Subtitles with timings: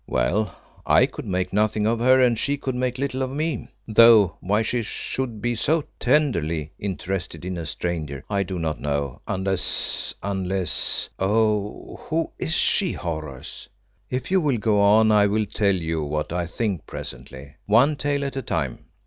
[0.07, 4.35] "Well, I could make nothing of her, and she could make little of me, though
[4.39, 11.07] why she should be so tenderly interested in a stranger, I don't know unless, unless
[11.19, 11.97] oh!
[12.09, 13.69] who is she, Horace?"
[14.09, 17.57] "If you will go on I will tell you what I think presently.
[17.67, 18.85] One tale at a time."